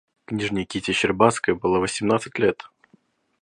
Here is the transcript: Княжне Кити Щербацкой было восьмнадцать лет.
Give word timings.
Княжне 0.25 0.65
Кити 0.65 0.93
Щербацкой 0.93 1.53
было 1.53 1.77
восьмнадцать 1.77 2.39
лет. 2.39 2.67